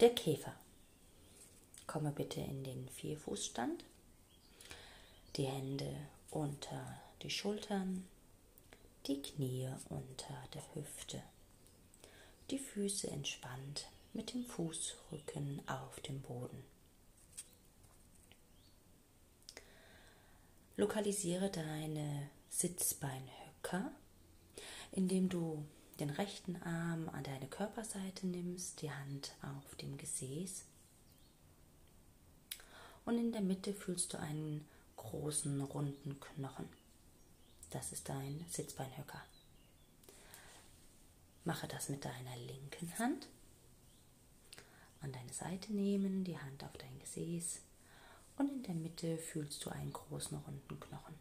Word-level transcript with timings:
Der 0.00 0.14
Käfer. 0.14 0.54
Komme 1.88 2.12
bitte 2.12 2.40
in 2.40 2.62
den 2.62 2.88
Vierfußstand. 2.88 3.82
Die 5.34 5.46
Hände 5.46 5.92
unter 6.30 7.00
die 7.22 7.30
Schultern, 7.30 8.06
die 9.08 9.20
Knie 9.20 9.68
unter 9.88 10.34
der 10.54 10.62
Hüfte, 10.76 11.20
die 12.48 12.60
Füße 12.60 13.10
entspannt 13.10 13.88
mit 14.12 14.34
dem 14.34 14.44
Fußrücken 14.44 15.68
auf 15.68 15.98
dem 15.98 16.20
Boden. 16.20 16.62
Lokalisiere 20.76 21.50
deine 21.50 22.30
Sitzbeinhöcker, 22.50 23.90
indem 24.92 25.28
du 25.28 25.64
den 26.00 26.10
rechten 26.10 26.56
Arm 26.62 27.08
an 27.08 27.24
deine 27.24 27.46
Körperseite 27.48 28.26
nimmst, 28.26 28.82
die 28.82 28.90
Hand 28.90 29.34
auf 29.42 29.74
dem 29.76 29.96
Gesäß 29.98 30.64
und 33.04 33.18
in 33.18 33.32
der 33.32 33.40
Mitte 33.40 33.72
fühlst 33.72 34.12
du 34.12 34.18
einen 34.18 34.66
großen 34.96 35.62
runden 35.62 36.20
Knochen. 36.20 36.68
Das 37.70 37.92
ist 37.92 38.08
dein 38.08 38.44
Sitzbeinhöcker. 38.50 39.22
Mache 41.44 41.66
das 41.68 41.88
mit 41.88 42.04
deiner 42.04 42.36
linken 42.36 42.98
Hand. 42.98 43.26
An 45.00 45.12
deine 45.12 45.32
Seite 45.32 45.72
nehmen, 45.72 46.24
die 46.24 46.38
Hand 46.38 46.62
auf 46.64 46.76
dein 46.76 46.98
Gesäß 46.98 47.60
und 48.36 48.50
in 48.50 48.62
der 48.62 48.74
Mitte 48.74 49.16
fühlst 49.16 49.64
du 49.64 49.70
einen 49.70 49.92
großen 49.92 50.36
runden 50.36 50.78
Knochen. 50.78 51.14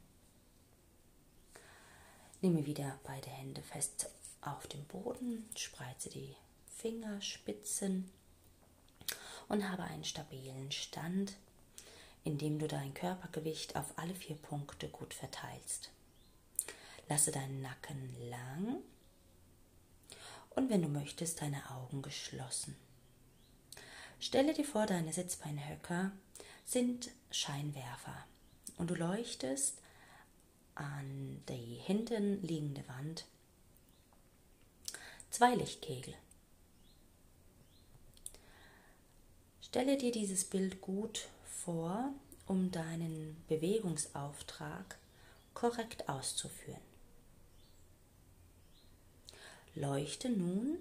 Nehme 2.41 2.65
wieder 2.65 2.99
beide 3.03 3.29
Hände 3.29 3.61
fest 3.61 4.09
auf 4.41 4.67
den 4.67 4.85
Boden, 4.85 5.47
spreize 5.55 6.09
die 6.09 6.35
Fingerspitzen 6.77 8.09
und 9.47 9.69
habe 9.69 9.83
einen 9.83 10.03
stabilen 10.03 10.71
Stand, 10.71 11.33
indem 12.23 12.59
du 12.59 12.67
dein 12.67 12.93
Körpergewicht 12.93 13.75
auf 13.75 13.97
alle 13.97 14.15
vier 14.15 14.35
Punkte 14.35 14.89
gut 14.89 15.13
verteilst. 15.13 15.91
Lasse 17.09 17.31
deinen 17.31 17.61
Nacken 17.61 18.29
lang 18.29 18.77
und 20.49 20.69
wenn 20.69 20.81
du 20.81 20.89
möchtest, 20.89 21.41
deine 21.41 21.69
Augen 21.69 22.01
geschlossen. 22.01 22.75
Stelle 24.19 24.53
dir 24.53 24.65
vor, 24.65 24.87
deine 24.87 25.13
Sitzbeinhöcker 25.13 26.11
sind 26.65 27.11
Scheinwerfer 27.31 28.25
und 28.77 28.89
du 28.89 28.95
leuchtest 28.95 29.79
an 30.75 31.41
die 31.47 31.75
hinten 31.75 32.41
liegende 32.41 32.87
Wand 32.87 33.25
zwei 35.37 35.53
Lichtkegel. 35.53 36.15
Stelle 39.61 39.95
dir 39.95 40.11
dieses 40.11 40.45
Bild 40.45 40.81
gut 40.81 41.27
vor, 41.63 42.11
um 42.47 42.71
deinen 42.71 43.39
Bewegungsauftrag 43.47 44.97
korrekt 45.53 46.09
auszuführen. 46.09 46.81
Leuchte 49.75 50.31
nun 50.31 50.79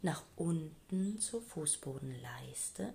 nach 0.00 0.22
unten 0.36 1.18
zur 1.18 1.42
Fußbodenleiste 1.42 2.94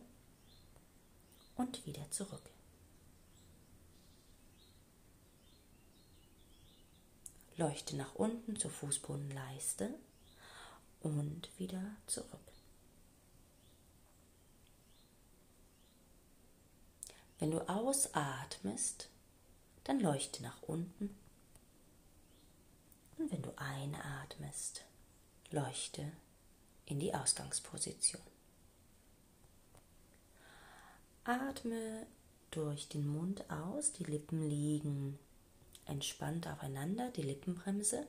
und 1.58 1.86
wieder 1.86 2.10
zurück. 2.12 2.50
Leuchte 7.58 7.98
nach 7.98 8.16
unten 8.16 8.56
zur 8.56 8.72
Fußbodenleiste 8.72 9.94
und 11.02 11.50
wieder 11.58 11.84
zurück. 12.08 12.40
Wenn 17.40 17.52
du 17.52 17.68
ausatmest, 17.68 19.10
dann 19.84 20.00
leuchte 20.00 20.44
nach 20.44 20.62
unten. 20.62 21.16
Und 23.18 23.32
wenn 23.32 23.42
du 23.42 23.52
einatmest, 23.58 24.86
leuchte 25.50 26.12
in 26.86 27.00
die 27.00 27.14
Ausgangsposition. 27.14 28.22
Atme 31.24 32.06
durch 32.52 32.90
den 32.90 33.08
Mund 33.08 33.50
aus, 33.50 33.94
die 33.94 34.04
Lippen 34.04 34.48
liegen 34.48 35.18
entspannt 35.86 36.48
aufeinander, 36.48 37.10
die 37.12 37.22
Lippenbremse. 37.22 38.06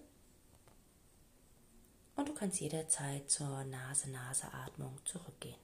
Und 2.15 2.29
du 2.29 2.35
kannst 2.35 2.61
jederzeit 2.61 3.31
zur 3.31 3.65
Nase-Nase-Atmung 3.65 4.99
zurückgehen. 5.05 5.57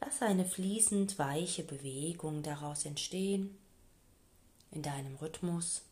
Lass 0.00 0.22
eine 0.22 0.44
fließend 0.44 1.18
weiche 1.18 1.62
Bewegung 1.62 2.42
daraus 2.42 2.84
entstehen, 2.84 3.58
in 4.70 4.82
deinem 4.82 5.16
Rhythmus. 5.16 5.82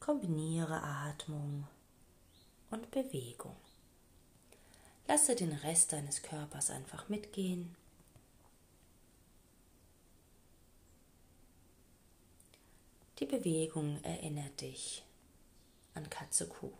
Kombiniere 0.00 0.82
Atmung 0.82 1.66
und 2.70 2.90
Bewegung. 2.90 3.56
Lasse 5.06 5.34
den 5.36 5.52
Rest 5.52 5.92
deines 5.92 6.22
Körpers 6.22 6.70
einfach 6.70 7.08
mitgehen. 7.08 7.74
Die 13.18 13.26
Bewegung 13.26 14.02
erinnert 14.02 14.60
dich 14.60 15.02
an 15.98 16.08
Katze 16.08 16.46
Kuh. 16.46 16.72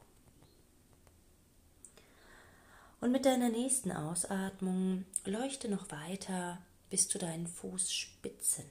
Und 3.00 3.12
mit 3.12 3.26
deiner 3.26 3.48
nächsten 3.48 3.92
Ausatmung 3.92 5.04
leuchte 5.24 5.68
noch 5.68 5.90
weiter 5.90 6.58
bis 6.90 7.08
zu 7.08 7.18
deinen 7.18 7.46
Fußspitzen. 7.46 8.64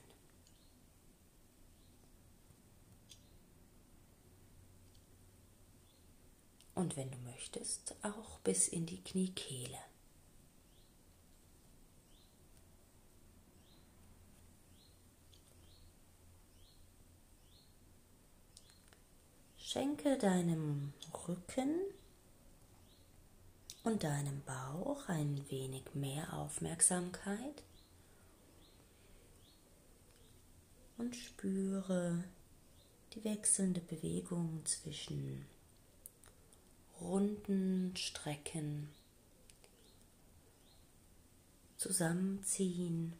Und 6.75 6.95
wenn 6.95 7.09
du 7.11 7.17
möchtest, 7.19 7.95
auch 8.03 8.39
bis 8.39 8.67
in 8.67 8.85
die 8.85 9.03
Kniekehle. 9.03 9.79
Schenke 19.77 20.17
deinem 20.17 20.91
Rücken 21.27 21.79
und 23.83 24.03
deinem 24.03 24.41
Bauch 24.41 25.07
ein 25.07 25.47
wenig 25.51 25.83
mehr 25.93 26.33
Aufmerksamkeit 26.33 27.61
und 30.97 31.15
spüre 31.15 32.23
die 33.13 33.23
wechselnde 33.23 33.81
Bewegung 33.81 34.65
zwischen 34.65 35.45
runden 36.99 37.95
Strecken, 37.95 38.89
zusammenziehen 41.77 43.13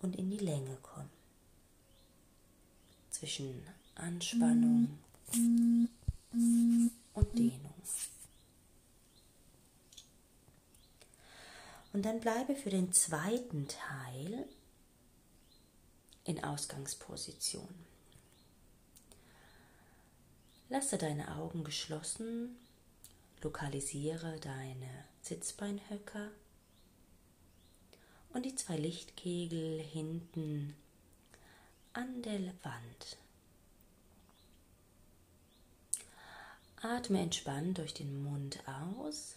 und 0.00 0.14
in 0.14 0.30
die 0.30 0.38
Länge 0.38 0.76
kommen. 0.76 1.10
Zwischen 3.10 3.66
Anspannung 3.96 4.98
und 7.14 7.38
Dehnung. 7.38 7.74
Und 11.92 12.02
dann 12.02 12.18
bleibe 12.18 12.56
für 12.56 12.70
den 12.70 12.92
zweiten 12.92 13.68
Teil 13.68 14.48
in 16.24 16.42
Ausgangsposition. 16.42 17.72
Lasse 20.68 20.98
deine 20.98 21.36
Augen 21.36 21.62
geschlossen, 21.62 22.56
lokalisiere 23.42 24.40
deine 24.40 25.04
Sitzbeinhöcker 25.22 26.30
und 28.30 28.44
die 28.44 28.56
zwei 28.56 28.76
Lichtkegel 28.76 29.80
hinten 29.80 30.74
an 31.92 32.22
der 32.22 32.40
Wand. 32.64 33.18
Atme 36.84 37.22
entspannt 37.22 37.78
durch 37.78 37.94
den 37.94 38.22
Mund 38.22 38.58
aus 38.68 39.36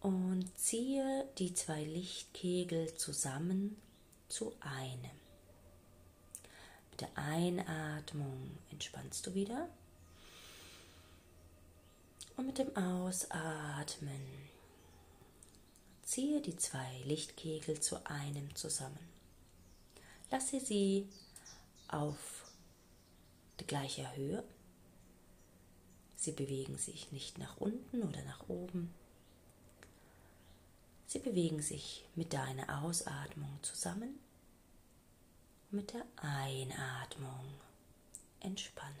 und 0.00 0.46
ziehe 0.58 1.26
die 1.38 1.54
zwei 1.54 1.82
Lichtkegel 1.82 2.94
zusammen 2.96 3.80
zu 4.28 4.54
einem. 4.60 5.10
Mit 6.90 7.00
der 7.00 7.08
Einatmung 7.14 8.58
entspannst 8.70 9.26
du 9.26 9.32
wieder 9.32 9.70
und 12.36 12.46
mit 12.46 12.58
dem 12.58 12.76
Ausatmen 12.76 14.20
ziehe 16.02 16.42
die 16.42 16.56
zwei 16.56 17.00
Lichtkegel 17.06 17.80
zu 17.80 18.04
einem 18.06 18.54
zusammen. 18.54 19.08
Lasse 20.30 20.60
sie 20.60 21.08
auf 21.88 22.44
die 23.60 23.66
gleiche 23.66 24.14
Höhe 24.14 24.44
Sie 26.18 26.32
bewegen 26.32 26.76
sich 26.76 27.12
nicht 27.12 27.38
nach 27.38 27.58
unten 27.58 28.02
oder 28.02 28.20
nach 28.24 28.48
oben. 28.48 28.92
Sie 31.06 31.20
bewegen 31.20 31.62
sich 31.62 32.04
mit 32.16 32.32
deiner 32.32 32.82
Ausatmung 32.82 33.56
zusammen, 33.62 34.18
mit 35.70 35.92
der 35.92 36.04
Einatmung 36.16 37.54
entspannen. 38.40 38.96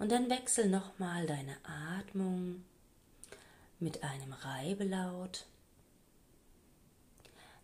Und 0.00 0.10
dann 0.10 0.28
wechsel 0.28 0.68
nochmal 0.68 1.26
deine 1.28 1.56
Atmung 1.64 2.64
mit 3.78 4.02
einem 4.02 4.32
Reibelaut. 4.32 5.46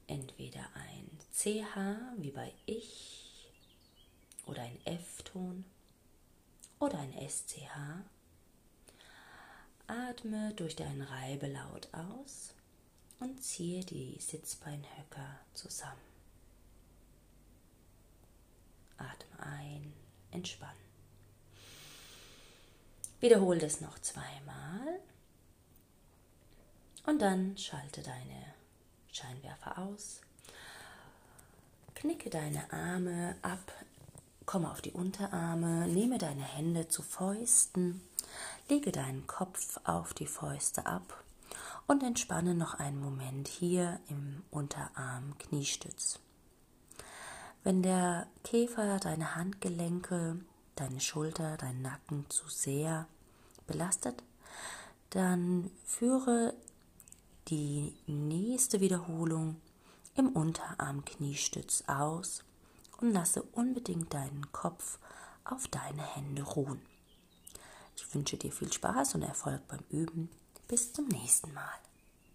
Entweder 0.07 0.65
ein 0.75 1.11
CH 1.33 1.77
wie 2.19 2.31
bei 2.31 2.53
Ich 2.67 3.49
oder 4.47 4.63
ein 4.63 4.79
F-Ton 4.85 5.65
oder 6.79 6.99
ein 6.99 7.13
SCH. 7.29 8.05
Atme 9.87 10.53
durch 10.55 10.77
deinen 10.77 11.03
Reibelaut 11.03 11.89
aus 11.93 12.55
und 13.21 13.43
ziehe 13.43 13.85
die 13.85 14.19
Sitzbeinhöcker 14.21 15.41
zusammen. 15.55 16.01
Atme 18.97 19.41
ein, 19.41 19.93
entspann. 20.31 20.77
Wiederhole 23.21 23.59
das 23.59 23.81
noch 23.81 23.99
zweimal 24.01 25.01
und 27.07 27.21
dann 27.21 27.57
schalte 27.57 28.03
deine 28.03 28.55
Scheinwerfer 29.15 29.79
aus. 29.79 30.21
Knicke 31.95 32.31
deine 32.31 32.73
Arme 32.73 33.37
ab, 33.43 33.73
komme 34.45 34.71
auf 34.71 34.83
die 34.83 34.91
Unterarme, 34.91 35.87
nehme 35.87 36.19
deine 36.19 36.43
Hände 36.43 36.89
zu 36.89 37.03
Fäusten, 37.03 38.03
lege 38.69 38.91
deinen 38.93 39.27
Kopf 39.27 39.79
auf 39.85 40.15
die 40.15 40.27
Fäuste 40.27 40.87
ab 40.87 41.23
und 41.87 42.03
entspanne 42.03 42.55
noch 42.55 42.75
einen 42.75 43.01
Moment 43.01 43.47
hier 43.47 44.01
im 44.09 44.43
Unterarm 44.51 45.39
Kniestütz. 45.39 46.19
Wenn 47.63 47.83
der 47.83 48.27
Käfer 48.43 48.99
deine 48.99 49.37
Handgelenke, 49.37 50.41
deine 50.75 51.01
Schulter, 51.01 51.57
deinen 51.57 51.83
Nacken 51.83 52.29
zu 52.29 52.49
sehr 52.49 53.07
belastet, 53.67 54.23
dann 55.11 55.71
führe 55.87 56.55
die 57.49 57.95
nächste 58.07 58.81
Wiederholung 58.81 59.61
im 60.17 60.31
Unterarm 60.31 61.05
Kniestütz 61.05 61.85
aus 61.87 62.43
und 63.01 63.13
lasse 63.13 63.43
unbedingt 63.43 64.15
deinen 64.15 64.51
Kopf 64.53 64.99
auf 65.45 65.69
deine 65.69 66.03
Hände 66.15 66.43
ruhen. 66.43 66.81
Ich 67.97 68.15
wünsche 68.15 68.37
dir 68.37 68.51
viel 68.51 68.73
Spaß 68.73 69.17
und 69.17 69.23
Erfolg 69.23 69.67
beim 69.69 69.85
Üben. 69.91 70.31
Bis 70.69 70.93
zum 70.93 71.07
nächsten 71.09 71.53
Mal. 71.53 71.84